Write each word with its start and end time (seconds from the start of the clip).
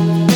Thank 0.00 0.20
you. 0.20 0.29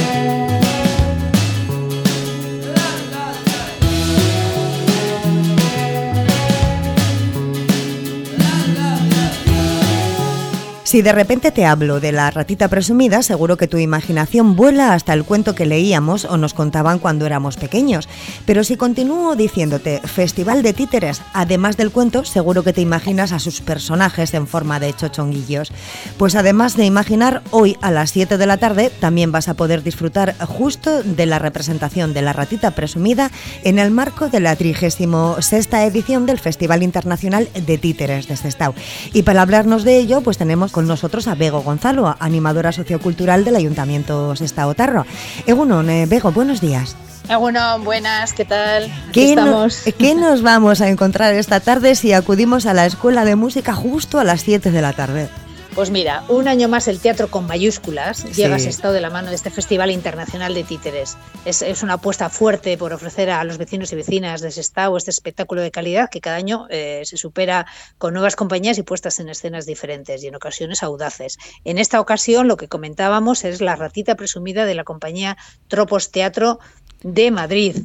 Si 10.94 11.02
de 11.02 11.12
repente 11.12 11.50
te 11.50 11.64
hablo 11.64 11.98
de 11.98 12.12
la 12.12 12.30
ratita 12.30 12.68
presumida, 12.68 13.24
seguro 13.24 13.56
que 13.56 13.66
tu 13.66 13.78
imaginación 13.78 14.54
vuela 14.54 14.94
hasta 14.94 15.12
el 15.12 15.24
cuento 15.24 15.56
que 15.56 15.66
leíamos 15.66 16.24
o 16.24 16.36
nos 16.36 16.54
contaban 16.54 17.00
cuando 17.00 17.26
éramos 17.26 17.56
pequeños. 17.56 18.08
Pero 18.46 18.62
si 18.62 18.76
continúo 18.76 19.34
diciéndote 19.34 20.00
Festival 20.04 20.62
de 20.62 20.72
Títeres, 20.72 21.20
además 21.32 21.76
del 21.76 21.90
cuento, 21.90 22.24
seguro 22.24 22.62
que 22.62 22.72
te 22.72 22.80
imaginas 22.80 23.32
a 23.32 23.40
sus 23.40 23.60
personajes 23.60 24.34
en 24.34 24.46
forma 24.46 24.78
de 24.78 24.94
chochonguillos. 24.94 25.72
Pues 26.16 26.36
además 26.36 26.76
de 26.76 26.84
imaginar, 26.84 27.42
hoy 27.50 27.76
a 27.80 27.90
las 27.90 28.12
7 28.12 28.38
de 28.38 28.46
la 28.46 28.58
tarde 28.58 28.92
también 29.00 29.32
vas 29.32 29.48
a 29.48 29.54
poder 29.54 29.82
disfrutar 29.82 30.36
justo 30.46 31.02
de 31.02 31.26
la 31.26 31.40
representación 31.40 32.14
de 32.14 32.22
la 32.22 32.32
ratita 32.32 32.70
presumida 32.70 33.32
en 33.64 33.80
el 33.80 33.90
marco 33.90 34.28
de 34.28 34.38
la 34.38 34.54
36 34.54 35.08
edición 35.72 36.24
del 36.24 36.38
Festival 36.38 36.84
Internacional 36.84 37.48
de 37.66 37.78
Títeres 37.78 38.28
de 38.28 38.36
Sestao. 38.36 38.76
Y 39.12 39.24
para 39.24 39.42
hablarnos 39.42 39.82
de 39.82 39.98
ello, 39.98 40.20
pues 40.20 40.38
tenemos 40.38 40.70
con 40.70 40.83
nosotros 40.86 41.28
a 41.28 41.34
Bego 41.34 41.62
Gonzalo, 41.62 42.14
animadora 42.18 42.72
sociocultural 42.72 43.44
del 43.44 43.56
Ayuntamiento 43.56 44.36
Sestao 44.36 44.70
Otarro. 44.70 45.06
Egunon, 45.46 45.90
eh, 45.90 46.06
Bego, 46.06 46.32
buenos 46.32 46.60
días. 46.60 46.96
Bueno, 47.38 47.78
buenas, 47.80 48.34
¿qué 48.34 48.44
tal? 48.44 48.92
¿Qué, 49.12 49.30
estamos. 49.30 49.82
¿Qué 49.98 50.14
nos 50.14 50.42
vamos 50.42 50.80
a 50.80 50.88
encontrar 50.88 51.34
esta 51.34 51.60
tarde 51.60 51.94
si 51.94 52.12
acudimos 52.12 52.66
a 52.66 52.74
la 52.74 52.86
Escuela 52.86 53.24
de 53.24 53.34
Música 53.34 53.74
justo 53.74 54.20
a 54.20 54.24
las 54.24 54.42
7 54.42 54.70
de 54.70 54.82
la 54.82 54.92
tarde? 54.92 55.28
Pues 55.74 55.90
mira, 55.90 56.22
un 56.28 56.46
año 56.46 56.68
más 56.68 56.86
el 56.86 57.00
teatro 57.00 57.28
con 57.28 57.48
mayúsculas 57.48 58.24
llega 58.36 58.54
a 58.54 58.58
estado 58.58 58.94
de 58.94 59.00
la 59.00 59.10
mano 59.10 59.30
de 59.30 59.34
este 59.34 59.50
Festival 59.50 59.90
Internacional 59.90 60.54
de 60.54 60.62
Títeres. 60.62 61.16
Es, 61.44 61.82
una 61.82 61.94
apuesta 61.94 62.30
fuerte 62.30 62.78
por 62.78 62.92
ofrecer 62.92 63.28
a 63.28 63.42
los 63.42 63.58
vecinos 63.58 63.92
y 63.92 63.96
vecinas 63.96 64.40
de 64.40 64.52
Sestao 64.52 64.96
este 64.96 65.10
espectáculo 65.10 65.62
de 65.62 65.72
calidad 65.72 66.10
que 66.10 66.20
cada 66.20 66.36
año 66.36 66.68
eh, 66.70 67.02
se 67.04 67.16
supera 67.16 67.66
con 67.98 68.14
nuevas 68.14 68.36
compañías 68.36 68.78
y 68.78 68.84
puestas 68.84 69.18
en 69.18 69.28
escenas 69.28 69.66
diferentes 69.66 70.22
y 70.22 70.28
en 70.28 70.36
ocasiones 70.36 70.84
audaces. 70.84 71.38
En 71.64 71.78
esta 71.78 72.00
ocasión 72.00 72.46
lo 72.46 72.56
que 72.56 72.68
comentábamos 72.68 73.42
es 73.42 73.60
la 73.60 73.74
ratita 73.74 74.14
presumida 74.14 74.66
de 74.66 74.76
la 74.76 74.84
compañía 74.84 75.36
Tropos 75.66 76.12
Teatro 76.12 76.60
de 77.02 77.32
Madrid. 77.32 77.78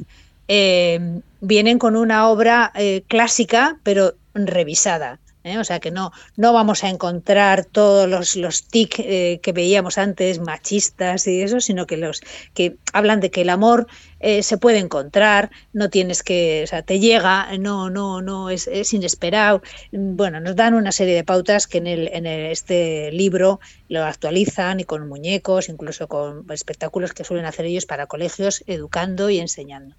Eh, 0.46 1.20
vienen 1.40 1.80
con 1.80 1.96
una 1.96 2.28
obra 2.28 2.70
eh, 2.76 3.02
clásica 3.08 3.78
pero 3.82 4.14
revisada 4.32 5.18
¿eh? 5.44 5.58
O 5.58 5.64
sea 5.64 5.80
que 5.80 5.90
no, 5.90 6.12
no 6.36 6.52
vamos 6.52 6.84
a 6.84 6.88
encontrar 6.88 7.64
todos 7.64 8.08
los, 8.08 8.36
los 8.36 8.64
tic 8.64 8.98
eh, 8.98 9.40
que 9.42 9.52
veíamos 9.52 9.98
antes, 9.98 10.40
machistas 10.40 11.26
y 11.26 11.42
eso, 11.42 11.60
sino 11.60 11.86
que 11.86 11.96
los 11.96 12.20
que 12.54 12.76
hablan 12.92 13.20
de 13.20 13.30
que 13.30 13.42
el 13.42 13.50
amor 13.50 13.86
eh, 14.20 14.42
se 14.42 14.58
puede 14.58 14.78
encontrar, 14.78 15.50
no 15.72 15.90
tienes 15.90 16.22
que, 16.22 16.62
o 16.64 16.66
sea, 16.66 16.82
te 16.82 17.00
llega, 17.00 17.48
no, 17.58 17.90
no, 17.90 18.22
no, 18.22 18.50
es, 18.50 18.68
es 18.68 18.92
inesperado. 18.92 19.62
Bueno, 19.92 20.40
nos 20.40 20.56
dan 20.56 20.74
una 20.74 20.92
serie 20.92 21.14
de 21.14 21.24
pautas 21.24 21.66
que 21.66 21.78
en, 21.78 21.86
el, 21.86 22.08
en 22.12 22.26
este 22.26 23.10
libro 23.12 23.60
lo 23.88 24.04
actualizan 24.04 24.80
y 24.80 24.84
con 24.84 25.08
muñecos, 25.08 25.68
incluso 25.68 26.06
con 26.06 26.44
espectáculos 26.50 27.12
que 27.12 27.24
suelen 27.24 27.46
hacer 27.46 27.66
ellos 27.66 27.86
para 27.86 28.06
colegios, 28.06 28.62
educando 28.66 29.30
y 29.30 29.38
enseñando. 29.38 29.96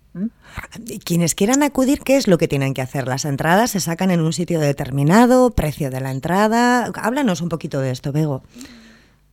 Quienes 1.03 1.35
quieran 1.35 1.63
acudir, 1.63 1.99
¿qué 2.01 2.17
es 2.17 2.27
lo 2.27 2.37
que 2.37 2.47
tienen 2.47 2.73
que 2.73 2.81
hacer? 2.81 3.07
¿Las 3.07 3.25
entradas 3.25 3.71
se 3.71 3.79
sacan 3.79 4.11
en 4.11 4.21
un 4.21 4.33
sitio 4.33 4.59
determinado? 4.59 5.51
¿Precio 5.51 5.89
de 5.89 5.99
la 5.99 6.11
entrada? 6.11 6.91
Háblanos 6.95 7.41
un 7.41 7.49
poquito 7.49 7.81
de 7.81 7.91
esto, 7.91 8.11
Bego. 8.11 8.43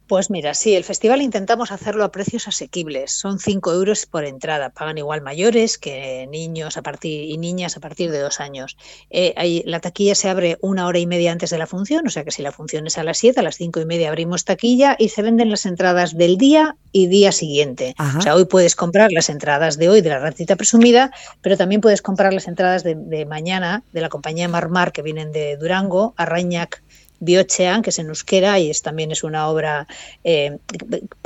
Pues 0.09 0.31
mira, 0.31 0.55
sí, 0.55 0.75
el 0.75 0.85
festival 0.85 1.21
intentamos 1.21 1.71
hacerlo 1.71 2.03
a 2.03 2.11
precios 2.11 2.49
asequibles. 2.49 3.13
Son 3.13 3.39
5 3.39 3.75
euros 3.75 4.07
por 4.07 4.25
entrada. 4.25 4.71
Pagan 4.71 4.97
igual 4.97 5.21
mayores 5.21 5.77
que 5.77 6.27
niños 6.31 6.79
a 6.79 6.83
partir 6.83 7.25
y 7.25 7.37
niñas 7.37 7.77
a 7.77 7.81
partir 7.81 8.11
de 8.11 8.21
dos 8.21 8.41
años. 8.41 8.79
Eh, 9.11 9.63
la 9.67 9.81
taquilla 9.81 10.15
se 10.15 10.31
abre 10.31 10.57
una 10.63 10.87
hora 10.87 10.99
y 10.99 11.07
media 11.07 11.31
antes 11.31 11.51
de 11.51 11.59
la 11.59 11.67
función, 11.67 12.07
o 12.07 12.11
sea 12.11 12.25
que 12.25 12.31
si 12.31 12.41
la 12.41 12.53
función 12.53 12.87
es 12.87 12.97
a 12.97 13.05
las 13.05 13.19
7, 13.19 13.39
a 13.39 13.43
las 13.43 13.57
cinco 13.57 13.81
y 13.81 13.85
media 13.85 14.09
abrimos 14.09 14.47
taquilla 14.47 14.97
y 14.99 15.11
se 15.11 15.21
venden 15.21 15.51
las 15.51 15.67
entradas 15.67 16.17
del 16.17 16.39
día 16.39 16.77
y 16.91 17.09
día 17.09 17.31
siguiente. 17.31 17.95
O 18.17 18.23
sea, 18.23 18.35
hoy 18.35 18.47
puedes 18.47 18.77
comprar 18.77 19.13
las 19.13 19.29
entradas 19.29 19.77
de 19.77 19.91
hoy 19.91 20.01
de 20.01 20.09
la 20.09 20.21
ratita 20.21 20.57
presumida, 20.57 21.11
pero 21.43 21.59
también 21.59 21.83
puedes 21.83 22.01
comprar 22.01 22.33
las 22.33 22.49
entradas 22.49 22.83
de, 22.83 22.95
de 22.95 23.27
mañana 23.27 23.83
de 23.93 24.01
la 24.01 24.09
compañía 24.09 24.49
Marmar 24.49 24.91
que 24.91 25.03
vienen 25.03 25.33
de 25.33 25.59
Durango, 25.59 26.15
a 26.17 26.23
Arrañac 26.23 26.83
Biochean, 27.21 27.83
que 27.83 27.91
es 27.91 27.99
en 27.99 28.09
euskera 28.09 28.59
y 28.59 28.71
es, 28.71 28.83
también 28.83 29.11
es 29.11 29.25
una 29.25 29.49
obra 29.49 29.87
eh, 30.25 30.59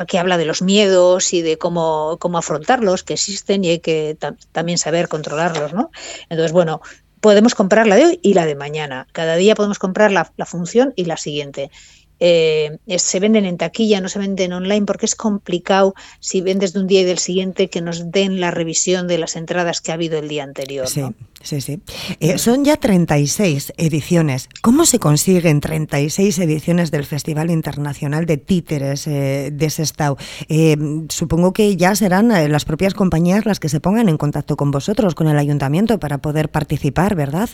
que 0.06 0.19
habla 0.19 0.38
de 0.38 0.44
los 0.44 0.62
miedos 0.62 1.32
y 1.32 1.42
de 1.42 1.58
cómo, 1.58 2.16
cómo 2.20 2.38
afrontarlos, 2.38 3.03
que 3.03 3.14
existen 3.14 3.64
y 3.64 3.70
hay 3.70 3.78
que 3.80 4.16
también 4.53 4.78
saber 4.78 5.08
controlarlos. 5.08 5.72
¿no? 5.72 5.91
Entonces, 6.28 6.53
bueno, 6.53 6.80
podemos 7.20 7.54
comprar 7.54 7.86
la 7.86 7.97
de 7.97 8.06
hoy 8.06 8.20
y 8.22 8.34
la 8.34 8.47
de 8.47 8.54
mañana. 8.54 9.06
Cada 9.12 9.36
día 9.36 9.54
podemos 9.54 9.78
comprar 9.78 10.10
la, 10.10 10.32
la 10.36 10.47
función 10.47 10.92
y 10.97 11.04
la 11.04 11.16
siguiente. 11.16 11.70
Eh, 12.25 12.78
se 12.99 13.19
venden 13.19 13.47
en 13.47 13.56
taquilla, 13.56 14.00
no 14.00 14.09
se 14.09 14.21
venden 14.21 14.53
online 14.53 14.87
porque 14.87 15.06
es 15.06 15.16
complicado 15.16 15.93
si 16.21 16.41
vendes 16.41 16.72
de 16.72 16.78
un 16.78 16.87
día 16.87 17.00
y 17.00 17.05
del 17.05 17.19
siguiente 17.19 17.69
que 17.69 17.81
nos 17.81 18.12
den 18.12 18.38
la 18.38 18.53
revisión 18.53 19.09
de 19.09 19.19
las 19.19 19.34
entradas 19.34 19.81
que 19.81 19.91
ha 19.91 19.94
habido 19.94 20.21
el 20.21 20.28
día 20.28 20.44
anterior. 20.44 20.87
Sí, 20.87 21.03
sí, 21.43 21.60
sí. 21.60 21.81
Eh, 22.21 22.38
son 22.38 22.65
ya 22.65 22.77
36 22.77 23.72
ediciones. 23.77 24.49
¿Cómo 24.60 24.87
se 24.87 25.00
consiguen 25.00 25.60
36 25.60 26.38
ediciones 26.38 26.93
del 26.93 27.06
Festival 27.06 27.50
Internacional 27.50 28.25
de 28.25 28.37
Títeres 28.37 29.09
eh, 29.09 29.50
de 29.53 29.71
Sestao? 29.71 30.16
supongo 31.09 31.53
que 31.53 31.77
ya 31.77 31.97
serán 31.97 32.28
las 32.28 32.65
propias 32.65 32.94
compañías 32.94 33.47
las 33.47 33.59
que 33.59 33.69
se 33.69 33.81
pongan 33.81 34.09
en 34.09 34.16
contacto 34.16 34.56
con 34.56 34.71
vosotros, 34.71 35.16
con 35.16 35.27
el 35.27 35.39
ayuntamiento, 35.39 35.99
para 35.99 36.19
poder 36.19 36.50
participar, 36.50 37.16
¿verdad? 37.16 37.50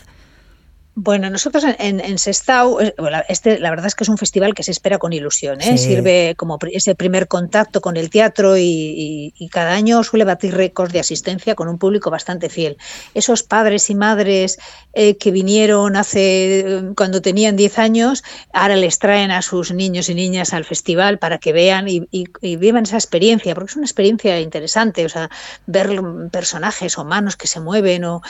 Bueno, 1.01 1.29
nosotros 1.29 1.63
en, 1.63 2.01
en 2.01 2.17
Sestao, 2.17 2.81
eh, 2.81 2.93
este, 3.29 3.57
la 3.57 3.69
verdad 3.69 3.85
es 3.85 3.95
que 3.95 4.03
es 4.03 4.09
un 4.09 4.17
festival 4.17 4.53
que 4.53 4.63
se 4.63 4.71
espera 4.71 4.97
con 4.97 5.13
ilusión, 5.13 5.61
¿eh? 5.61 5.77
sirve 5.77 6.35
como 6.35 6.59
ese 6.73 6.93
primer 6.93 7.29
contacto 7.29 7.79
con 7.79 7.95
el 7.95 8.09
teatro 8.09 8.57
y, 8.57 9.33
cada 9.49 9.71
año 9.71 10.03
suele 10.03 10.25
batir 10.25 10.53
récords 10.53 10.91
de 10.91 10.99
asistencia 10.99 11.55
con 11.55 11.69
un 11.69 11.77
público 11.77 12.11
bastante 12.11 12.49
fiel. 12.49 12.77
Esos 13.13 13.43
padres 13.43 13.89
y 13.89 13.95
madres 13.95 14.59
eh, 14.91 15.15
que 15.15 15.31
vinieron 15.31 15.95
hace 15.95 16.91
cuando 16.97 17.21
tenían 17.21 17.55
10 17.55 17.79
años, 17.79 18.23
ahora 18.51 18.75
les 18.75 18.99
traen 18.99 19.31
a 19.31 19.41
sus 19.41 19.71
niños 19.71 20.09
y 20.09 20.15
niñas 20.15 20.53
al 20.53 20.65
festival 20.65 21.17
para 21.17 21.37
que 21.37 21.53
vean 21.53 21.87
y, 21.87 22.07
vivan 22.41 22.83
esa 22.83 22.97
experiencia, 22.97 23.55
porque 23.55 23.71
es 23.71 23.77
una 23.77 23.85
experiencia 23.85 24.37
interesante, 24.41 25.05
o 25.05 25.09
sea, 25.09 25.29
ver 25.65 26.01
personajes 26.29 26.97
o 26.97 27.05
manos 27.05 27.37
que 27.37 27.47
se 27.47 27.61
mueven 27.61 28.03
o 28.03 28.21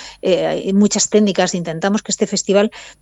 muchas 0.75 1.09
técnicas. 1.09 1.55
Intentamos 1.55 2.03
que 2.03 2.11
este 2.11 2.27
festival 2.27 2.58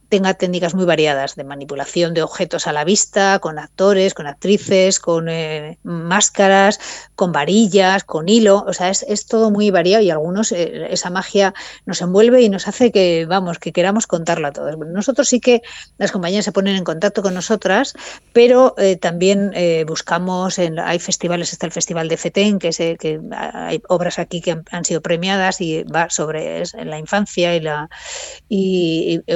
tenga 0.09 0.35
técnicas 0.35 0.73
muy 0.73 0.85
variadas 0.85 1.35
de 1.35 1.43
manipulación 1.43 2.13
de 2.13 2.21
objetos 2.21 2.67
a 2.67 2.73
la 2.73 2.83
vista, 2.83 3.39
con 3.39 3.59
actores, 3.59 4.13
con 4.13 4.27
actrices, 4.27 4.99
con 4.99 5.27
eh, 5.29 5.79
máscaras, 5.83 6.79
con 7.15 7.31
varillas, 7.31 8.03
con 8.03 8.29
hilo, 8.29 8.63
o 8.67 8.73
sea, 8.73 8.89
es, 8.89 9.25
todo 9.27 9.51
muy 9.51 9.69
variado 9.69 10.03
y 10.03 10.09
algunos 10.09 10.51
eh, 10.51 10.87
esa 10.91 11.09
magia 11.09 11.53
nos 11.85 12.01
envuelve 12.01 12.41
y 12.41 12.49
nos 12.49 12.67
hace 12.67 12.91
que, 12.91 13.25
vamos, 13.25 13.59
que 13.59 13.73
queramos 13.73 14.07
contarlo 14.07 14.47
a 14.47 14.51
todos. 14.51 14.77
Nosotros 14.77 15.27
sí 15.27 15.39
que 15.39 15.61
las 15.97 16.11
compañías 16.11 16.45
se 16.45 16.51
ponen 16.51 16.75
en 16.75 16.83
contacto 16.83 17.21
con 17.21 17.33
nosotras, 17.33 17.93
pero 18.31 18.75
eh, 18.77 18.95
también 18.95 19.53
buscamos, 19.85 20.59
en, 20.59 20.79
hay 20.79 20.99
festivales, 20.99 21.51
está 21.51 21.65
el 21.65 21.71
Festival 21.71 22.07
de 22.07 22.17
FETEN, 22.17 22.59
que, 22.59 22.71
sé 22.71 22.97
que 22.97 23.19
hay 23.31 23.81
obras 23.89 24.19
aquí 24.19 24.41
que 24.41 24.57
han, 24.71 24.85
sido 24.85 25.01
premiadas 25.01 25.59
y 25.59 25.83
va 25.83 26.09
sobre 26.09 26.63
la 26.85 26.99
infancia 26.99 27.55
y 27.55 27.59
la 27.59 27.89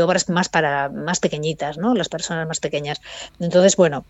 obras 0.02 0.30
más 0.30 0.50
para 0.50 0.90
más 0.90 1.20
pequeñitas, 1.20 1.78
¿no? 1.78 1.94
Las 1.96 2.10
personas 2.10 2.48
más 2.48 2.60
pequeñas. 2.60 3.02
Entonces, 3.40 3.76
bueno, 3.76 4.06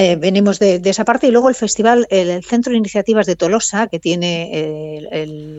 eh, 0.00 0.14
venimos 0.14 0.60
de, 0.60 0.80
esa 0.84 1.04
parte 1.04 1.26
y 1.26 1.32
luego 1.32 1.48
el 1.48 1.56
festival, 1.56 2.06
el, 2.10 2.44
Centro 2.44 2.70
de 2.70 2.78
Iniciativas 2.78 3.26
de 3.26 3.34
Tolosa, 3.34 3.88
que 3.88 3.98
tiene 3.98 5.02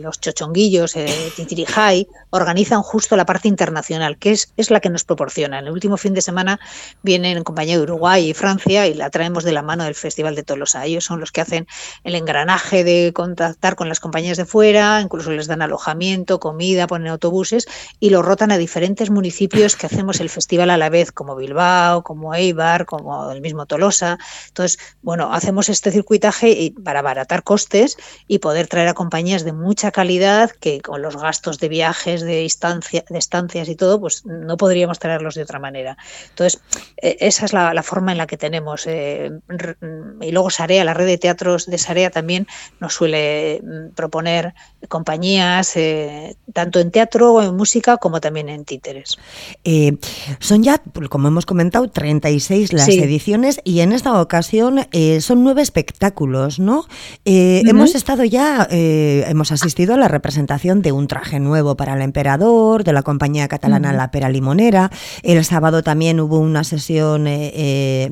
los 0.02 0.18
chochonguillos, 0.18 0.96
eh, 0.96 1.06
Titirijay, 1.36 2.08
organizan 2.30 2.80
justo 2.80 3.16
la 3.16 3.26
parte 3.26 3.48
internacional, 3.48 4.16
que 4.16 4.30
es, 4.30 4.54
es 4.56 4.70
la 4.70 4.80
que 4.80 4.88
nos 4.88 5.04
proporciona. 5.04 5.58
El 5.58 5.68
último 5.68 5.98
fin 5.98 6.14
de 6.14 6.22
semana 6.22 6.58
vienen 7.02 7.36
en 7.36 7.44
compañía 7.44 7.76
de 7.76 7.82
Uruguay 7.82 8.30
y 8.30 8.32
Francia 8.32 8.86
y 8.86 8.94
la 8.94 9.10
traemos 9.10 9.44
de 9.44 9.52
la 9.52 9.60
mano 9.60 9.84
del 9.84 9.94
Festival 9.94 10.34
de 10.34 10.42
Tolosa. 10.42 10.86
Ellos 10.86 11.04
son 11.04 11.20
los 11.20 11.32
que 11.32 11.42
hacen 11.42 11.66
el 12.04 12.14
engranaje 12.14 12.82
de 12.82 13.12
contactar 13.12 13.76
con 13.76 13.90
las 13.90 14.00
compañías 14.00 14.38
de 14.38 14.46
fuera, 14.46 15.02
incluso 15.02 15.32
les 15.32 15.48
dan 15.48 15.60
alojamiento, 15.60 16.40
comida, 16.40 16.86
ponen 16.86 17.08
autobuses 17.08 17.68
y 18.00 18.08
lo 18.08 18.22
rotan 18.22 18.52
a 18.52 18.56
diferentes 18.56 19.10
municipios 19.10 19.76
que 19.76 19.84
hacemos 19.84 20.18
el 20.18 20.30
festival 20.30 20.70
a 20.70 20.78
la 20.78 20.88
vez, 20.88 21.12
como 21.12 21.36
Bilbao, 21.36 22.02
como 22.02 22.34
Eibar, 22.34 22.86
como 22.86 23.30
el 23.30 23.42
mismo 23.42 23.66
Tolosa 23.66 24.18
Entonces, 24.48 24.78
bueno, 25.02 25.32
hacemos 25.32 25.68
este 25.68 25.90
circuitaje 25.90 26.72
para 26.84 27.00
abaratar 27.00 27.42
costes 27.42 27.96
y 28.26 28.38
poder 28.38 28.66
traer 28.66 28.88
a 28.88 28.94
compañías 28.94 29.44
de 29.44 29.52
mucha 29.52 29.90
calidad 29.90 30.50
que 30.50 30.80
con 30.80 31.02
los 31.02 31.16
gastos 31.16 31.58
de 31.58 31.68
viajes, 31.68 32.22
de, 32.22 32.42
instancia, 32.42 33.04
de 33.08 33.18
estancias 33.18 33.68
y 33.68 33.76
todo, 33.76 34.00
pues 34.00 34.24
no 34.26 34.56
podríamos 34.56 34.98
traerlos 34.98 35.34
de 35.34 35.42
otra 35.42 35.58
manera. 35.58 35.96
Entonces, 36.30 36.60
e, 36.96 37.16
esa 37.20 37.44
es 37.44 37.52
la, 37.52 37.82
forma 37.82 38.12
en 38.12 38.18
la 38.18 38.26
que 38.26 38.36
tenemos. 38.36 38.86
Eh, 38.86 39.30
y 40.20 40.30
luego 40.32 40.50
Sarea, 40.50 40.84
la 40.84 40.94
red 40.94 41.06
de 41.06 41.18
teatros 41.18 41.66
de 41.66 41.78
Sarea 41.78 42.10
también 42.10 42.46
nos 42.78 42.94
suele 42.94 43.60
mm, 43.62 43.94
proponer 43.94 44.54
compañías, 44.88 45.76
eh, 45.76 46.36
tanto 46.52 46.80
en 46.80 46.90
teatro 46.90 47.34
o 47.34 47.42
en 47.42 47.56
música 47.56 47.96
como 47.96 48.20
también 48.20 48.48
en 48.48 48.64
títeres. 48.64 49.16
Eh, 49.64 49.96
son 50.38 50.62
ya, 50.62 50.82
como 51.08 51.28
hemos 51.28 51.46
comentado, 51.46 51.88
36 51.88 52.72
las 52.72 52.88
ediciones 52.88 53.60
y 53.64 53.80
en 53.80 53.92
esta 53.92 54.12
ocasión 54.20 54.86
eh, 54.92 55.20
son 55.20 55.42
nueve 55.44 55.62
espectáculos, 55.62 56.58
¿no? 56.58 56.84
Hemos 57.24 57.94
estado 57.94 58.24
ya, 58.24 58.66
hemos 58.70 59.52
asistido 59.52 59.94
a 59.94 59.96
la 59.96 60.08
representación 60.08 60.82
de 60.82 60.92
un 60.92 61.06
traje 61.06 61.40
nuevo 61.40 61.76
para 61.76 61.94
el 61.94 62.02
emperador, 62.02 62.84
de 62.84 62.92
la 62.92 63.02
compañía 63.02 63.48
catalana 63.48 63.92
La 63.92 64.10
Pera 64.10 64.28
Limonera. 64.28 64.90
El 65.22 65.44
sábado 65.44 65.82
también 65.82 66.20
hubo 66.20 66.38
una 66.38 66.64
sesión 66.64 67.24
de, 67.24 68.10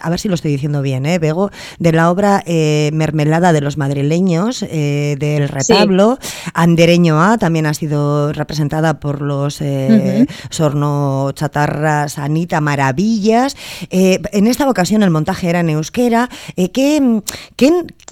a 0.00 0.10
ver 0.10 0.18
si 0.20 0.28
lo 0.28 0.34
estoy 0.34 0.52
diciendo 0.52 0.82
bien, 0.82 1.06
¿eh, 1.06 1.18
Bego? 1.18 1.50
De 1.78 1.92
la 1.92 2.10
obra 2.10 2.42
Mermelada 2.46 3.52
de 3.52 3.60
los 3.60 3.76
madrileños 3.76 4.60
del 4.60 5.48
retablo. 5.48 6.18
Andereño 6.54 7.22
A 7.22 7.38
también 7.38 7.66
ha 7.66 7.74
sido 7.74 8.32
representada 8.32 9.00
por 9.00 9.22
los 9.22 9.60
eh, 9.60 10.26
Sorno 10.50 11.30
Chatarras 11.32 12.18
Anita 12.18 12.60
Maravillas. 12.60 13.56
Eh, 13.90 14.20
en 14.46 14.50
esta 14.50 14.70
ocasión 14.70 15.02
el 15.02 15.10
montaje 15.10 15.48
era 15.48 15.58
en 15.58 15.70
euskera. 15.70 16.30
Eh, 16.56 16.70
¿qué, 16.70 17.20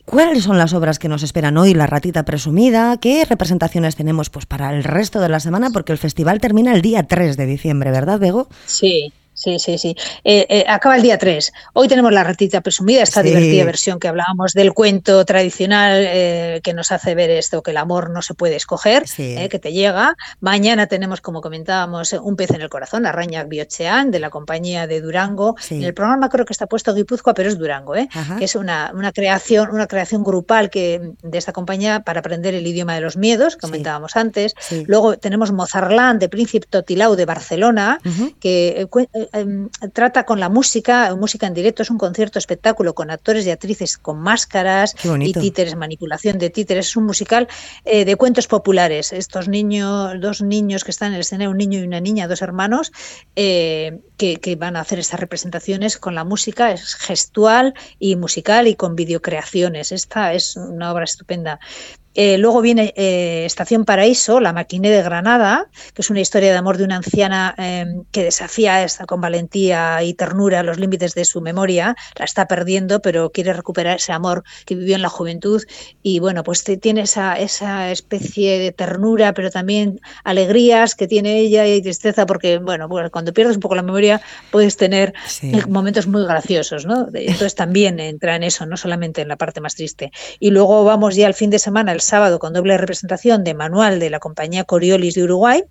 cuáles 0.04 0.42
son 0.42 0.58
las 0.58 0.74
obras 0.74 0.98
que 0.98 1.08
nos 1.08 1.22
esperan 1.22 1.56
hoy? 1.56 1.74
La 1.74 1.86
ratita 1.86 2.24
presumida. 2.24 2.96
¿Qué 2.96 3.24
representaciones 3.24 3.94
tenemos 3.94 4.30
pues, 4.30 4.44
para 4.44 4.74
el 4.74 4.82
resto 4.82 5.20
de 5.20 5.28
la 5.28 5.38
semana? 5.38 5.70
Porque 5.70 5.92
el 5.92 5.98
festival 5.98 6.40
termina 6.40 6.74
el 6.74 6.82
día 6.82 7.04
3 7.04 7.36
de 7.36 7.46
diciembre, 7.46 7.92
¿verdad, 7.92 8.18
Bego? 8.18 8.48
Sí. 8.66 9.12
Sí, 9.44 9.58
sí, 9.58 9.76
sí. 9.76 9.94
Eh, 10.24 10.46
eh, 10.48 10.64
acaba 10.66 10.96
el 10.96 11.02
día 11.02 11.18
3. 11.18 11.52
Hoy 11.74 11.86
tenemos 11.86 12.10
la 12.12 12.24
ratita 12.24 12.62
presumida, 12.62 13.02
esta 13.02 13.22
divertida 13.22 13.66
versión 13.66 13.98
que 13.98 14.08
hablábamos 14.08 14.54
del 14.54 14.72
cuento 14.72 15.22
tradicional 15.26 16.02
eh, 16.06 16.60
que 16.64 16.72
nos 16.72 16.90
hace 16.92 17.14
ver 17.14 17.28
esto, 17.28 17.62
que 17.62 17.72
el 17.72 17.76
amor 17.76 18.08
no 18.08 18.22
se 18.22 18.32
puede 18.32 18.56
escoger, 18.56 19.04
que 19.04 19.58
te 19.60 19.72
llega. 19.74 20.16
Mañana 20.40 20.86
tenemos, 20.86 21.20
como 21.20 21.42
comentábamos, 21.42 22.14
Un 22.14 22.36
pez 22.36 22.52
en 22.52 22.62
el 22.62 22.70
corazón, 22.70 23.04
Araña 23.04 23.44
Biochean, 23.44 24.10
de 24.10 24.18
la 24.18 24.30
compañía 24.30 24.86
de 24.86 25.02
Durango. 25.02 25.56
En 25.68 25.82
el 25.82 25.92
programa 25.92 26.30
creo 26.30 26.46
que 26.46 26.54
está 26.54 26.66
puesto 26.66 26.94
Guipúzcoa, 26.94 27.34
pero 27.34 27.50
es 27.50 27.58
Durango, 27.58 27.92
que 27.92 28.44
es 28.44 28.54
una, 28.54 28.92
una, 28.94 29.12
creación, 29.12 29.68
una 29.70 29.86
creación 29.86 30.24
grupal 30.24 30.70
que, 30.70 31.12
de 31.22 31.36
esta 31.36 31.52
compañía 31.52 32.00
para 32.00 32.20
aprender 32.20 32.54
el 32.54 32.66
idioma 32.66 32.94
de 32.94 33.02
los 33.02 33.18
miedos, 33.18 33.56
que 33.56 33.60
comentábamos 33.60 34.16
antes. 34.16 34.54
Luego 34.86 35.18
tenemos 35.18 35.52
Mozarlán, 35.52 36.18
de 36.18 36.30
Príncipe 36.30 36.66
Totilau, 36.70 37.14
de 37.14 37.26
Barcelona, 37.26 37.98
que 38.40 38.88
Em, 39.34 39.68
trata 39.92 40.24
con 40.24 40.38
la 40.38 40.48
música, 40.48 41.12
música 41.16 41.48
en 41.48 41.54
directo, 41.54 41.82
es 41.82 41.90
un 41.90 41.98
concierto 41.98 42.38
espectáculo 42.38 42.94
con 42.94 43.10
actores 43.10 43.44
y 43.44 43.50
actrices 43.50 43.98
con 43.98 44.20
máscaras 44.20 44.94
y 45.20 45.32
títeres, 45.32 45.74
manipulación 45.74 46.38
de 46.38 46.50
títeres, 46.50 46.86
es 46.86 46.96
un 46.96 47.04
musical 47.04 47.48
eh, 47.84 48.04
de 48.04 48.14
cuentos 48.14 48.46
populares. 48.46 49.12
Estos 49.12 49.48
niños, 49.48 50.12
dos 50.20 50.40
niños 50.40 50.84
que 50.84 50.92
están 50.92 51.08
en 51.08 51.14
el 51.14 51.20
escenario, 51.22 51.50
un 51.50 51.58
niño 51.58 51.80
y 51.80 51.82
una 51.82 51.98
niña, 51.98 52.28
dos 52.28 52.42
hermanos, 52.42 52.92
eh, 53.34 53.98
que, 54.16 54.36
que, 54.36 54.54
van 54.54 54.76
a 54.76 54.80
hacer 54.82 55.00
estas 55.00 55.18
representaciones 55.18 55.98
con 55.98 56.14
la 56.14 56.22
música, 56.22 56.70
es 56.70 56.94
gestual 56.94 57.74
y 57.98 58.14
musical 58.14 58.68
y 58.68 58.76
con 58.76 58.94
videocreaciones. 58.94 59.90
Esta 59.90 60.32
es 60.32 60.56
una 60.56 60.92
obra 60.92 61.04
estupenda. 61.04 61.58
Eh, 62.14 62.38
luego 62.38 62.60
viene 62.60 62.92
eh, 62.96 63.44
Estación 63.44 63.84
Paraíso, 63.84 64.40
La 64.40 64.52
Maquiné 64.52 64.90
de 64.90 65.02
Granada, 65.02 65.68
que 65.94 66.02
es 66.02 66.10
una 66.10 66.20
historia 66.20 66.52
de 66.52 66.56
amor 66.56 66.78
de 66.78 66.84
una 66.84 66.96
anciana 66.96 67.54
em, 67.58 68.04
que 68.12 68.24
desafía 68.24 68.86
con 69.06 69.20
valentía 69.20 70.02
y 70.02 70.14
ternura 70.14 70.62
los 70.62 70.78
límites 70.78 71.14
de 71.14 71.24
su 71.24 71.40
memoria. 71.40 71.96
La 72.16 72.24
está 72.24 72.46
perdiendo, 72.46 73.00
pero 73.00 73.30
quiere 73.30 73.52
recuperar 73.52 73.96
ese 73.96 74.12
amor 74.12 74.44
que 74.64 74.74
vivió 74.74 74.94
en 74.94 75.02
la 75.02 75.08
juventud. 75.08 75.62
Y 76.02 76.20
bueno, 76.20 76.44
pues 76.44 76.64
tiene 76.80 77.02
esa, 77.02 77.34
esa 77.38 77.90
especie 77.90 78.58
de 78.58 78.72
ternura, 78.72 79.32
pero 79.32 79.50
también 79.50 80.00
alegrías 80.22 80.94
que 80.94 81.06
tiene 81.08 81.38
ella 81.38 81.66
y 81.66 81.82
tristeza, 81.82 82.26
porque 82.26 82.58
bueno, 82.58 82.88
pues 82.88 83.10
cuando 83.10 83.32
pierdes 83.32 83.56
un 83.56 83.60
poco 83.60 83.74
la 83.74 83.82
memoria 83.82 84.20
puedes 84.50 84.76
tener 84.76 85.14
momentos 85.68 86.06
muy 86.06 86.24
graciosos, 86.24 86.86
¿no? 86.86 87.08
Entonces 87.12 87.54
también 87.54 87.98
entra 87.98 88.36
en 88.36 88.44
eso, 88.44 88.66
no 88.66 88.76
solamente 88.76 89.22
en 89.22 89.28
la 89.28 89.36
parte 89.36 89.60
más 89.60 89.74
triste. 89.74 90.12
Y 90.38 90.50
luego 90.50 90.84
vamos 90.84 91.16
ya 91.16 91.26
al 91.26 91.34
fin 91.34 91.50
de 91.50 91.58
semana, 91.58 91.92
el 91.92 92.00
sábado 92.04 92.38
con 92.38 92.52
doble 92.52 92.78
representación 92.78 93.44
de 93.44 93.54
manual 93.54 93.98
de 93.98 94.10
la 94.10 94.20
compañía 94.20 94.64
Coriolis 94.64 95.14
de 95.14 95.24
Uruguay, 95.24 95.64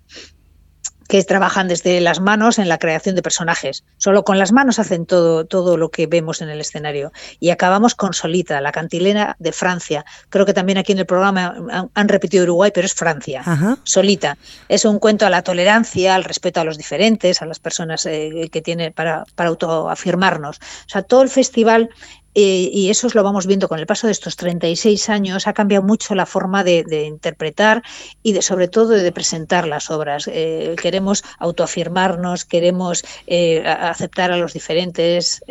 que 1.08 1.24
trabajan 1.24 1.68
desde 1.68 2.00
las 2.02 2.20
manos 2.20 2.60
en 2.60 2.68
la 2.70 2.78
creación 2.78 3.16
de 3.16 3.22
personajes. 3.22 3.84
Solo 3.98 4.24
con 4.24 4.40
las 4.40 4.52
manos 4.52 4.80
hacen 4.80 5.06
todo, 5.06 5.46
todo 5.46 5.78
lo 5.78 5.90
que 5.90 6.08
vemos 6.08 6.42
en 6.42 6.50
el 6.50 6.60
escenario. 6.62 7.12
Y 7.40 7.50
acabamos 7.50 7.96
con 7.96 8.14
Solita, 8.14 8.62
la 8.62 8.72
cantilena 8.72 9.36
de 9.40 9.52
Francia. 9.52 10.06
Creo 10.30 10.46
que 10.46 10.54
también 10.54 10.78
aquí 10.78 10.92
en 10.92 11.00
el 11.00 11.06
programa 11.06 11.90
han, 11.94 12.10
repetido 12.10 12.44
Uruguay, 12.44 12.72
pero 12.74 12.86
es 12.86 12.94
Francia. 12.94 13.44
Solita. 13.84 14.38
Es 14.70 14.86
un 14.86 15.00
cuento 15.00 15.26
a 15.26 15.30
la 15.30 15.42
tolerancia, 15.42 16.16
al 16.16 16.24
respeto 16.24 16.62
a 16.62 16.64
los 16.64 16.78
diferentes, 16.78 17.42
a 17.42 17.46
las 17.46 17.60
personas 17.60 18.06
eh, 18.06 18.50
que 18.52 18.62
tienen 18.62 18.94
para, 18.94 19.26
para 19.36 19.50
autoafirmarnos. 19.50 20.58
O 20.58 20.90
sea, 20.90 21.04
todo 21.04 21.22
el 21.22 21.30
festival 21.30 21.90
eh, 22.36 22.70
y 22.72 22.90
eso 22.90 23.08
lo 23.14 23.24
vamos 23.24 23.46
viendo 23.46 23.70
con 23.70 23.80
el 23.80 23.86
paso 23.86 24.08
de 24.08 24.12
estos 24.12 24.36
36 24.36 25.10
años, 25.10 25.48
ha 25.48 25.54
cambiado 25.54 25.84
mucho 25.84 26.16
la 26.16 26.26
forma 26.26 26.64
de, 26.64 26.84
interpretar 27.06 27.84
y 28.24 28.34
de, 28.34 28.42
sobre 28.42 28.68
todo 28.68 28.90
de 28.90 29.12
presentar 29.12 29.68
las 29.68 29.92
obras. 29.92 30.30
Eh, 30.32 30.76
queremos 30.82 31.24
autoafirmarnos, 31.40 32.46
queremos 32.46 33.04
eh, 33.28 33.64
aceptar 33.66 34.32
a 34.32 34.38
los 34.38 34.54
diferentes, 34.54 35.44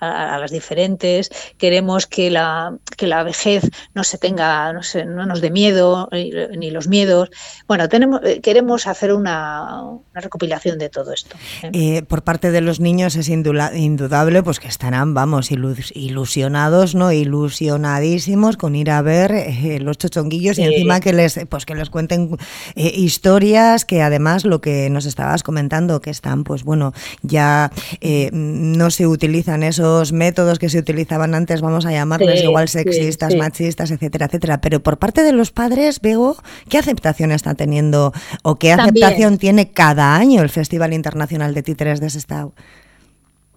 a, 0.00 0.38
las 0.38 0.50
diferentes, 0.50 1.30
queremos 1.58 2.06
que 2.06 2.30
la, 2.30 2.76
que 2.96 3.06
la 3.06 3.22
vejez 3.22 3.64
no 3.94 4.04
se 4.04 4.18
tenga, 4.18 4.72
no, 4.72 4.80
no 5.06 5.26
nos 5.26 5.40
dé 5.40 5.50
miedo, 5.50 6.08
ni 6.12 6.70
los 6.70 6.88
miedos. 6.88 7.30
Bueno, 7.66 7.88
tenemos, 7.88 8.20
queremos 8.42 8.86
hacer 8.86 9.12
una, 9.12 9.82
recopilación 10.14 10.78
de 10.78 10.88
todo 10.88 11.12
esto. 11.12 11.36
por 12.08 12.22
parte 12.22 12.50
de 12.50 12.60
los 12.60 12.80
niños 12.80 13.16
es 13.16 13.28
indudable 13.28 14.42
pues 14.42 14.60
que 14.60 14.68
estarán, 14.68 15.14
vamos, 15.14 15.50
ilusionados 15.50 15.85
ilusionados, 15.94 16.94
¿no? 16.94 17.12
Ilusionadísimos 17.12 18.56
con 18.56 18.74
ir 18.74 18.90
a 18.90 19.02
ver 19.02 19.32
eh, 19.32 19.78
los 19.80 19.98
chochonguillos 19.98 20.58
y 20.58 20.62
encima 20.62 21.00
que 21.00 21.12
les, 21.12 21.40
pues 21.48 21.66
que 21.66 21.74
les 21.74 21.90
cuenten 21.90 22.36
eh, 22.74 22.92
historias 22.94 23.84
que 23.84 24.02
además 24.02 24.44
lo 24.44 24.60
que 24.60 24.90
nos 24.90 25.06
estabas 25.06 25.42
comentando, 25.42 26.00
que 26.00 26.10
están, 26.10 26.44
pues 26.44 26.64
bueno, 26.64 26.92
ya 27.22 27.70
eh, 28.00 28.30
no 28.32 28.90
se 28.90 29.06
utilizan 29.06 29.62
esos 29.62 30.12
métodos 30.12 30.58
que 30.58 30.68
se 30.68 30.78
utilizaban 30.78 31.34
antes, 31.34 31.60
vamos 31.60 31.86
a 31.86 31.92
llamarles 31.92 32.42
igual 32.42 32.68
sexistas, 32.68 33.34
machistas, 33.36 33.90
etcétera, 33.90 34.26
etcétera. 34.26 34.60
Pero 34.60 34.80
por 34.80 34.98
parte 34.98 35.22
de 35.22 35.32
los 35.32 35.50
padres, 35.50 36.00
Bego, 36.00 36.36
¿qué 36.68 36.78
aceptación 36.78 37.32
está 37.32 37.54
teniendo 37.54 38.12
o 38.42 38.56
qué 38.56 38.72
aceptación 38.72 39.38
tiene 39.38 39.70
cada 39.70 40.16
año 40.16 40.42
el 40.42 40.50
Festival 40.50 40.92
Internacional 40.92 41.54
de 41.54 41.62
Títeres 41.62 42.00
de 42.00 42.10
Sestao? 42.10 42.52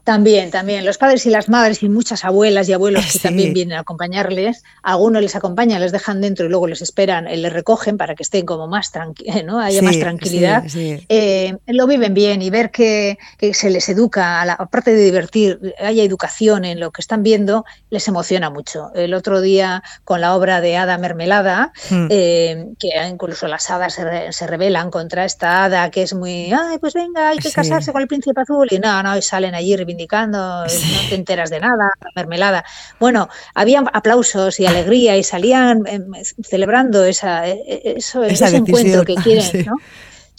También, 0.09 0.49
también. 0.49 0.85
Los 0.85 0.97
padres 0.97 1.23
y 1.27 1.29
las 1.29 1.49
madres 1.49 1.83
y 1.83 1.87
muchas 1.87 2.25
abuelas 2.25 2.67
y 2.67 2.73
abuelos 2.73 3.05
que 3.13 3.19
también 3.29 3.53
vienen 3.53 3.77
a 3.77 3.81
acompañarles. 3.81 4.63
Algunos 4.81 5.21
les 5.21 5.35
acompañan, 5.35 5.79
les 5.79 5.91
dejan 5.91 6.19
dentro 6.19 6.47
y 6.47 6.49
luego 6.49 6.65
les 6.65 6.81
esperan, 6.81 7.27
eh, 7.27 7.37
les 7.37 7.53
recogen 7.53 7.95
para 7.95 8.15
que 8.15 8.23
estén 8.23 8.43
como 8.43 8.67
más 8.67 8.91
tranquilos, 8.91 9.43
¿no? 9.45 9.59
Haya 9.59 9.83
más 9.83 9.99
tranquilidad. 9.99 10.63
Eh, 10.73 11.55
lo 11.67 11.85
viven 11.85 12.15
bien 12.15 12.41
y 12.41 12.49
ver 12.49 12.71
que, 12.71 13.19
se 13.53 13.69
les 13.69 13.87
educa, 13.87 14.41
a 14.41 14.45
la, 14.45 14.53
aparte 14.53 14.95
de 14.95 15.03
divertir, 15.03 15.75
haya 15.77 16.01
educación 16.01 16.65
en 16.65 16.79
lo 16.79 16.89
que 16.89 17.01
están 17.01 17.21
viendo, 17.21 17.63
les 17.91 18.07
emociona 18.07 18.49
mucho. 18.49 18.91
El 18.95 19.13
otro 19.13 19.41
día 19.41 19.83
con 20.05 20.21
la 20.21 20.35
obra 20.35 20.59
de 20.59 20.75
Hada 20.75 20.97
Mermelada, 20.97 21.71
hmm. 21.91 22.07
eh, 22.09 22.65
que 22.79 22.89
incluso 23.07 23.47
las 23.47 23.69
hadas 23.69 23.93
se, 23.93 24.31
se, 24.31 24.47
rebelan 24.47 24.89
contra 24.89 25.23
esta 25.23 25.65
hada 25.65 25.91
que 25.91 26.01
es 26.01 26.15
muy, 26.15 26.51
ay, 26.51 26.79
pues 26.79 26.95
venga, 26.95 27.29
hay 27.29 27.37
que 27.37 27.51
casarse 27.51 27.91
con 27.91 28.01
el 28.01 28.07
príncipe 28.07 28.41
azul 28.41 28.67
y 28.71 28.79
no, 28.79 29.03
no, 29.03 29.15
y 29.15 29.21
salen 29.21 29.53
allí 29.53 29.75
no 30.07 30.65
te 31.09 31.15
enteras 31.15 31.49
de 31.49 31.59
nada, 31.59 31.91
mermelada. 32.15 32.63
Bueno, 32.99 33.29
había 33.53 33.79
aplausos 33.79 34.59
y 34.59 34.65
alegría 34.65 35.17
y 35.17 35.23
salían 35.23 35.83
em, 35.87 36.11
celebrando 36.43 37.03
esa, 37.05 37.47
e, 37.47 37.61
e, 37.67 37.93
eso, 37.97 38.23
ese 38.23 38.55
encuentro 38.55 39.03
que 39.03 39.15
quieren, 39.15 39.45
¿no? 39.65 39.75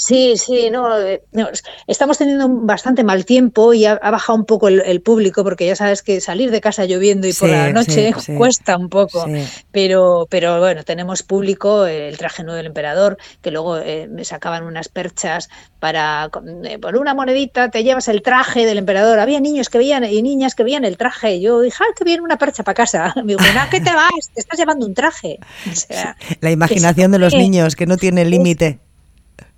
Sí, 0.00 0.38
sí, 0.38 0.70
no, 0.70 0.98
eh, 0.98 1.22
estamos 1.86 2.16
teniendo 2.16 2.48
bastante 2.48 3.04
mal 3.04 3.26
tiempo 3.26 3.74
y 3.74 3.84
ha, 3.84 3.96
bajado 3.96 4.38
un 4.38 4.46
poco 4.46 4.68
el, 4.68 5.02
público 5.02 5.44
porque 5.44 5.66
ya 5.66 5.76
sabes 5.76 6.02
que 6.02 6.22
salir 6.22 6.50
de 6.50 6.62
casa 6.62 6.86
lloviendo 6.86 7.26
y 7.26 7.34
por 7.34 7.50
la 7.50 7.70
noche 7.70 8.14
cuesta 8.38 8.78
un 8.78 8.88
poco, 8.88 9.26
pero, 9.70 10.26
pero 10.30 10.58
bueno, 10.58 10.84
tenemos 10.84 11.22
público, 11.22 11.84
el 11.84 12.16
traje 12.16 12.42
nuevo 12.44 12.56
del 12.56 12.64
emperador, 12.64 13.18
que 13.42 13.50
luego 13.50 13.76
eh, 13.76 14.08
me 14.10 14.24
sacaban 14.24 14.62
unas 14.62 14.88
perchas 14.88 15.50
para, 15.80 16.30
eh, 16.64 16.78
por 16.78 16.96
una 16.96 17.12
monedita 17.12 17.70
te 17.70 17.84
llevas 17.84 18.08
el 18.08 18.22
traje 18.22 18.64
del 18.64 18.78
emperador. 18.78 19.18
Había 19.18 19.38
niños 19.38 19.68
que 19.68 19.76
veían 19.76 20.04
y 20.04 20.22
niñas 20.22 20.54
que 20.54 20.64
veían 20.64 20.86
el 20.86 20.96
traje. 20.96 21.42
Yo 21.42 21.60
dije, 21.60 21.76
ah, 21.78 21.92
que 21.94 22.04
viene 22.04 22.22
una 22.22 22.38
percha 22.38 22.62
para 22.62 22.74
casa. 22.74 23.12
Me 23.22 23.34
dijo, 23.34 23.44
¿qué 23.70 23.82
te 23.82 23.92
vas? 23.92 24.30
Te 24.32 24.40
estás 24.40 24.58
llevando 24.58 24.86
un 24.86 24.94
traje. 24.94 25.38
la 26.40 26.50
imaginación 26.50 27.12
de 27.12 27.18
los 27.18 27.34
niños 27.34 27.76
que 27.76 27.84
no 27.84 27.98
tiene 27.98 28.24
límite 28.24 28.78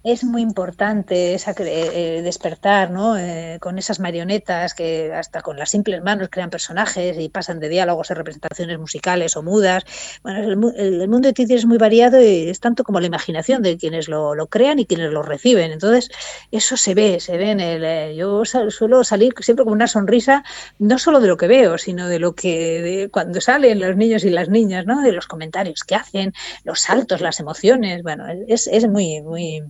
es 0.04 0.24
muy 0.24 0.42
importante 0.42 1.34
esa, 1.34 1.54
eh, 1.58 2.22
despertar 2.22 2.90
¿no? 2.90 3.16
Eh, 3.16 3.58
con 3.60 3.78
esas 3.78 4.00
marionetas 4.00 4.74
que 4.74 5.12
hasta 5.12 5.42
con 5.42 5.56
las 5.56 5.70
simples 5.70 6.02
manos 6.02 6.28
crean 6.30 6.50
personajes 6.50 7.16
y 7.18 7.28
pasan 7.28 7.60
de 7.60 7.68
diálogos 7.68 8.10
a 8.10 8.14
representaciones 8.14 8.78
musicales 8.78 9.36
o 9.36 9.42
mudas. 9.42 9.84
Bueno, 10.22 10.72
el, 10.76 11.08
mundo 11.08 11.28
de 11.28 11.32
Titi 11.32 11.54
es 11.54 11.66
muy 11.66 11.78
variado 11.78 12.20
y 12.20 12.48
es 12.48 12.60
tanto 12.60 12.82
como 12.84 13.00
la 13.00 13.06
imaginación 13.06 13.62
de 13.62 13.76
quienes 13.76 14.08
lo, 14.08 14.34
crean 14.48 14.78
y 14.80 14.86
quienes 14.86 15.12
lo 15.12 15.22
reciben. 15.22 15.70
Entonces, 15.70 16.10
eso 16.50 16.76
se 16.76 16.94
ve, 16.94 17.20
se 17.20 17.36
ve 17.36 17.50
en 17.50 17.60
el... 17.60 17.84
Eh, 17.84 18.16
yo 18.16 18.44
suelo 18.44 19.04
salir 19.04 19.34
siempre 19.40 19.64
con 19.64 19.72
una 19.72 19.86
sonrisa, 19.86 20.44
no 20.78 20.98
solo 20.98 21.20
de 21.20 21.28
lo 21.28 21.36
que 21.36 21.46
veo, 21.46 21.78
sino 21.78 22.08
de 22.08 22.18
lo 22.18 22.34
que 22.34 22.82
de 22.82 23.08
cuando 23.10 23.40
salen 23.40 23.80
los 23.80 23.96
niños 23.96 24.24
y 24.24 24.30
las 24.30 24.48
niñas, 24.48 24.86
¿no? 24.86 25.02
de 25.02 25.12
los 25.12 25.26
comentarios 25.26 25.84
que 25.84 25.94
hacen, 25.94 26.32
los 26.64 26.80
saltos, 26.80 27.20
las 27.20 27.40
emociones. 27.40 28.02
Bueno, 28.02 28.24
es, 28.48 28.66
es 28.66 28.88
muy, 28.88 29.22
muy 29.22 29.62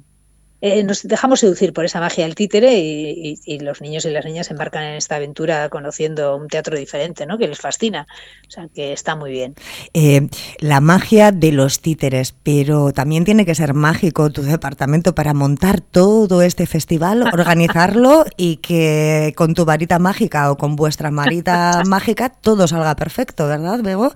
eh, 0.64 0.84
nos 0.84 1.02
dejamos 1.02 1.40
seducir 1.40 1.72
por 1.72 1.84
esa 1.84 1.98
magia 1.98 2.24
del 2.24 2.36
títere 2.36 2.78
y, 2.78 3.58
los 3.58 3.80
niños 3.80 4.04
y 4.04 4.10
las 4.10 4.24
niñas 4.24 4.46
se 4.46 4.52
embarcan 4.52 4.84
en 4.84 4.94
esta 4.94 5.16
aventura 5.16 5.68
conociendo 5.68 6.36
un 6.36 6.46
teatro 6.46 6.78
diferente, 6.78 7.26
¿no? 7.26 7.36
Que 7.36 7.48
les 7.48 7.58
fascina. 7.58 8.06
O 8.46 8.50
sea, 8.50 8.68
que 8.72 8.92
está 8.92 9.16
muy 9.16 9.32
bien. 9.32 9.56
Eh, 9.92 10.28
la 10.58 10.80
magia 10.80 11.32
de 11.32 11.50
los 11.50 11.80
títeres, 11.80 12.32
pero 12.44 12.92
también 12.92 13.24
tiene 13.24 13.44
que 13.44 13.56
ser 13.56 13.74
mágico 13.74 14.30
tu 14.30 14.42
departamento 14.42 15.16
para 15.16 15.34
montar 15.34 15.80
todo 15.80 16.42
este 16.42 16.66
festival, 16.66 17.22
organizarlo 17.32 18.24
y 18.36 18.58
que 18.58 19.34
con 19.36 19.54
tu 19.54 19.64
varita 19.64 19.98
mágica 19.98 20.52
o 20.52 20.56
con 20.56 20.76
vuestra 20.76 21.10
varita 21.10 21.82
mágica 21.86 22.28
todo 22.28 22.68
salga 22.68 22.94
perfecto, 22.94 23.48
¿verdad, 23.48 23.80
Bego? 23.82 24.12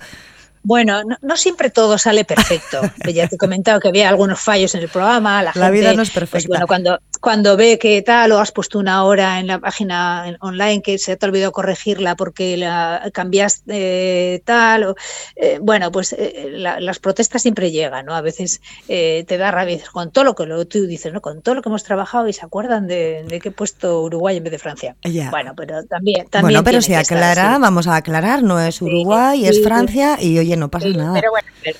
Bueno, 0.66 1.00
no, 1.22 1.36
siempre 1.36 1.70
todo 1.70 1.96
sale 1.96 2.24
perfecto. 2.24 2.80
ya 3.14 3.28
te 3.28 3.36
he 3.36 3.38
comentado 3.38 3.78
que 3.78 3.86
había 3.86 4.08
algunos 4.08 4.40
fallos 4.40 4.74
en 4.74 4.82
el 4.82 4.88
programa. 4.88 5.40
La, 5.54 5.70
vida 5.70 5.94
no 5.94 6.02
es 6.02 6.10
pues, 6.10 6.28
perfecta. 6.28 6.48
bueno, 6.48 6.66
cuando, 6.66 6.98
cuando 7.20 7.56
ve 7.56 7.78
que 7.78 8.02
tal 8.02 8.32
o 8.32 8.38
has 8.38 8.52
puesto 8.52 8.78
una 8.78 9.04
hora 9.04 9.40
en 9.40 9.46
la 9.46 9.58
página 9.58 10.36
online 10.40 10.82
que 10.82 10.98
se 10.98 11.16
te 11.16 11.26
ha 11.26 11.28
olvidado 11.28 11.52
corregirla 11.52 12.16
porque 12.16 12.56
la 12.56 13.10
cambiaste 13.12 14.42
tal, 14.44 14.84
o, 14.84 14.96
eh, 15.36 15.58
bueno, 15.60 15.90
pues 15.92 16.12
eh, 16.12 16.48
las 16.50 16.98
protestas 16.98 17.42
siempre 17.42 17.70
llegan, 17.70 18.06
¿no? 18.06 18.14
A 18.14 18.20
veces 18.20 18.60
eh, 18.88 19.24
te 19.26 19.38
da 19.38 19.50
rabia 19.50 19.78
con 19.92 20.10
todo 20.10 20.24
lo 20.24 20.34
que 20.34 20.46
lo, 20.46 20.66
tú 20.66 20.86
dices, 20.86 21.12
¿no? 21.12 21.20
Con 21.20 21.42
todo 21.42 21.54
lo 21.54 21.62
que 21.62 21.68
hemos 21.68 21.84
trabajado 21.84 22.28
y 22.28 22.32
se 22.32 22.44
acuerdan 22.44 22.86
de, 22.86 23.26
que 23.42 23.48
he 23.48 23.52
puesto 23.52 24.02
Uruguay 24.02 24.36
en 24.36 24.44
vez 24.44 24.52
de 24.52 24.58
Francia. 24.58 24.96
Bueno, 25.30 25.54
pero 25.56 25.84
también, 25.84 26.28
también 26.28 26.42
Bueno, 26.42 26.64
pero 26.64 26.82
si 26.82 26.94
aclara, 26.94 27.58
vamos 27.58 27.86
a 27.86 27.96
aclarar, 27.96 28.42
no 28.42 28.60
es 28.60 28.80
Uruguay, 28.82 29.46
es 29.46 29.62
Francia 29.62 30.18
y 30.20 30.38
oye, 30.38 30.56
no 30.56 30.70
pasa 30.70 30.88
nada. 30.88 31.14
Pero 31.14 31.30
bueno, 31.30 31.48
pero 31.62 31.78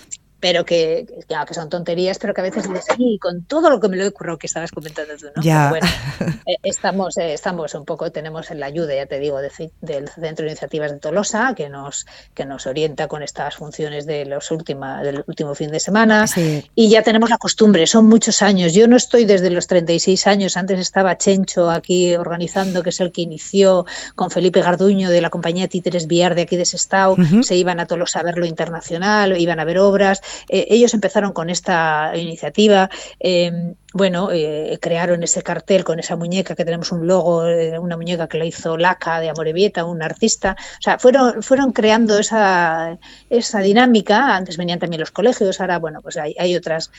que, 0.65 1.07
que, 1.29 1.55
son 1.55 1.69
tonterías, 1.69 2.19
pero 2.19 2.35
que 2.35 2.41
a 2.41 2.45
veces 2.45 2.69
sí, 2.97 3.19
con 3.21 3.45
todo 3.45 3.71
lo 3.71 3.81
que 3.81 3.89
me 3.89 3.97
lo 3.97 4.05
he 4.05 4.13
que 4.39 4.47
estabas 4.47 4.71
comentando 4.71 5.15
tú, 5.17 5.27
¿no? 5.35 5.43
Ya. 5.43 5.69
Bueno, 5.71 5.87
eh, 6.47 6.57
estamos, 6.63 7.17
eh, 7.19 7.33
estamos 7.33 7.75
un 7.75 7.85
poco, 7.85 8.11
tenemos 8.11 8.51
la 8.51 8.67
ayuda, 8.67 8.95
ya 8.95 9.07
te 9.07 9.19
digo, 9.19 9.39
del 9.41 10.09
Centro 10.09 10.45
de 10.45 10.51
Iniciativas 10.51 10.93
de 10.93 10.99
Tolosa, 10.99 11.55
que 11.55 11.69
nos, 11.69 12.07
que 12.35 12.45
nos 12.45 12.67
orienta 12.67 13.09
con 13.09 13.23
estas 13.23 13.57
funciones 13.57 14.07
de 14.07 14.27
los 14.27 14.51
última, 14.51 15.03
del 15.03 15.25
último 15.27 15.55
fin 15.55 15.71
de 15.71 15.81
semana, 15.81 16.27
y 16.75 16.89
ya 16.89 17.03
tenemos 17.03 17.31
la 17.31 17.39
costumbre, 17.39 17.87
son 17.87 18.07
muchos 18.07 18.43
años. 18.43 18.75
Yo 18.75 18.89
no 18.89 18.97
estoy 18.97 19.25
desde 19.25 19.51
los 19.51 19.67
36 19.67 20.27
años, 20.27 20.57
antes 20.57 20.79
estaba 20.81 21.17
Chencho 21.19 21.71
aquí 21.71 22.15
organizando, 22.15 22.83
que 22.83 22.91
es 22.91 23.01
el 23.01 23.13
que 23.13 23.23
inició 23.23 23.87
con 24.15 24.31
Felipe 24.31 24.61
Garduño 24.61 25.11
de 25.11 25.21
la 25.21 25.31
compañía 25.31 25.69
Títeres 25.69 26.07
Viar 26.07 26.35
de 26.35 26.43
aquí 26.43 26.57
de 26.57 26.65
Sestao, 26.65 27.17
se 27.43 27.57
iban 27.57 27.81
a 27.81 27.87
Tolosa 27.87 28.21
a 28.21 28.23
ver 28.23 28.39
lo 28.39 28.47
internacional, 28.47 29.39
iban 29.41 29.61
a 29.61 29.65
ver 29.65 29.79
obras, 29.79 30.23
eh, 30.49 30.67
ellos 30.71 30.95
empezaron 30.95 31.33
con 31.33 31.51
esta 31.51 32.13
iniciativa. 32.15 32.91
Eh, 33.21 33.75
bueno, 33.93 34.31
eh, 34.33 34.79
crearon 34.81 35.23
ese 35.23 35.43
cartel 35.43 35.85
con 35.85 35.99
esa 35.99 36.17
muñeca 36.17 36.55
que 36.55 36.65
tenemos 36.65 36.93
un 36.93 37.07
logo, 37.07 37.45
una 37.81 37.97
muñeca 37.97 38.29
que 38.29 38.39
la 38.39 38.45
hizo 38.45 38.77
Laca 38.77 39.21
de 39.21 39.31
Amorebieta, 39.31 39.85
un 39.85 40.03
artista. 40.03 40.57
O 40.79 40.83
sea, 40.83 40.99
fueron, 40.99 41.43
fueron 41.43 41.73
creando 41.73 42.19
esa, 42.19 42.99
esa 43.31 43.61
dinámica. 43.61 44.37
Antes 44.37 44.57
venían 44.57 44.79
también 44.79 45.01
los 45.01 45.11
colegios, 45.11 45.61
ahora, 45.61 45.79
bueno, 45.79 46.03
pues 46.03 46.17
hay, 46.17 46.35
hay 46.39 46.57
otras 46.57 46.91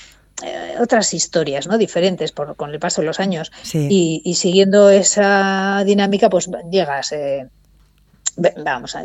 otras 0.80 1.16
historias 1.16 1.66
¿no? 1.66 1.80
diferentes 1.80 2.32
por, 2.32 2.56
con 2.56 2.70
el 2.70 2.80
paso 2.80 3.02
de 3.02 3.08
los 3.08 3.20
años 3.20 3.52
y, 3.74 4.36
siguiendo 4.36 4.92
esa 4.92 5.82
dinámica 5.84 6.30
pues 6.30 6.48
llegas 6.70 7.12
vamos, 8.38 8.96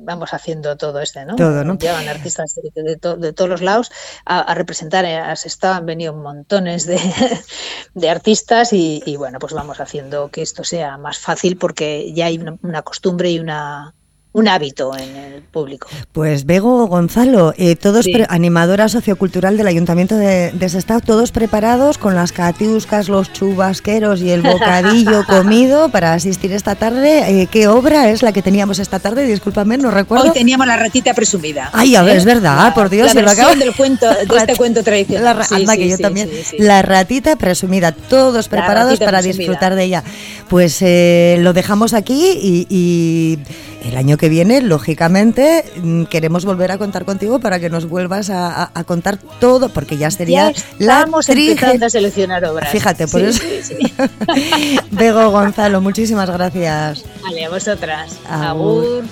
vamos 0.00 0.34
haciendo 0.34 0.76
todo 0.76 1.00
este, 1.00 1.24
¿no? 1.24 1.36
Todo, 1.36 1.64
¿no? 1.64 1.78
Llevan 1.78 2.08
artistas 2.08 2.54
de, 2.74 2.96
todos 2.96 3.48
los 3.48 3.62
lados 3.62 3.90
a, 4.24 4.54
representar, 4.54 5.04
eh, 5.04 5.16
a 5.16 5.34
Sestao 5.36 5.74
han 5.74 5.86
venido 5.86 6.14
montones 6.14 6.86
de, 6.86 7.00
de 7.94 8.10
artistas 8.10 8.72
y, 8.72 9.16
bueno, 9.16 9.38
pues 9.38 9.52
vamos 9.52 9.80
haciendo 9.80 10.30
que 10.30 10.42
esto 10.42 10.64
sea 10.64 10.98
más 10.98 11.18
fácil 11.18 11.56
porque 11.56 12.12
ya 12.12 12.26
hay 12.26 12.38
una 12.62 12.82
costumbre 12.82 13.30
y 13.30 13.38
una, 13.38 13.94
un 14.32 14.48
hábito 14.48 14.96
en 14.96 15.14
el 15.16 15.42
público. 15.42 15.88
Pues 16.12 16.46
Bego 16.46 16.86
Gonzalo, 16.86 17.52
eh, 17.58 17.76
todos 17.76 18.06
animadora 18.28 18.88
sociocultural 18.88 19.58
del 19.58 19.66
Ayuntamiento 19.66 20.16
de, 20.16 20.52
de 20.52 20.68
Sestao, 20.68 21.00
todos 21.00 21.32
preparados 21.32 21.98
con 21.98 22.14
las 22.14 22.32
catiuscas, 22.32 23.08
los 23.08 23.32
chubasqueros 23.32 24.22
y 24.22 24.30
el 24.30 24.42
bocadillo 24.52 25.24
comido 25.26 25.90
para 25.90 26.14
asistir 26.14 26.52
esta 26.52 26.74
tarde. 26.74 27.42
Eh, 27.42 27.46
¿Qué 27.50 27.68
obra 27.68 28.08
es 28.10 28.22
la 28.22 28.32
que 28.32 28.40
teníamos 28.40 28.78
esta 28.78 28.98
tarde? 28.98 29.26
Discúlpame, 29.26 29.76
no 29.76 29.90
recuerdo. 29.90 30.24
Hoy 30.24 30.32
teníamos 30.32 30.66
la 30.66 30.76
ratita 30.76 31.12
presumida. 31.12 31.68
Ay, 31.72 31.94
a 31.94 32.02
ver, 32.02 32.16
es 32.16 32.24
verdad, 32.24 32.74
por 32.74 32.88
Dios. 32.88 33.14
La 33.14 33.22
versión 33.22 33.58
del 33.58 33.74
cuento, 33.76 34.06
de 34.08 34.36
este 34.36 34.56
cuento 34.56 34.82
tradicional. 34.82 35.36
La, 35.38 35.56
anda, 35.56 35.76
que 35.76 35.88
yo 35.88 35.98
también. 35.98 36.30
La 36.58 36.80
ratita 36.80 37.36
presumida, 37.36 37.92
todos 37.92 38.48
preparados 38.48 38.98
para 38.98 39.20
disfrutar 39.20 39.74
de 39.74 39.84
ella. 39.84 40.04
Pues 40.48 40.78
eh, 40.80 41.36
lo 41.40 41.52
dejamos 41.52 41.92
aquí 41.92 42.38
y 42.40 43.38
el 43.84 43.96
año 43.96 44.16
que 44.16 44.21
viene, 44.28 44.60
lógicamente, 44.60 45.64
mm, 45.82 46.04
queremos 46.04 46.44
volver 46.44 46.72
a 46.72 46.78
contar 46.78 47.04
contigo 47.04 47.40
para 47.40 47.60
que 47.60 47.70
nos 47.70 47.88
vuelvas 47.88 48.30
a, 48.30 48.70
contar 48.86 49.18
todo, 49.40 49.68
porque 49.68 49.96
ya 49.96 50.10
sería 50.10 50.52
la 50.78 51.06
empezando 51.28 51.86
a 51.86 51.90
seleccionar 51.90 52.44
obras. 52.44 52.70
Fíjate, 52.70 53.06
por 53.08 53.22
eso. 53.22 53.42
Bego 54.90 55.30
Gonzalo, 55.30 55.80
muchísimas 55.80 56.30
gracias. 56.30 57.04
Vale, 57.22 57.44
a 57.44 57.50
vosotras. 57.50 58.18
Agur. 58.28 59.04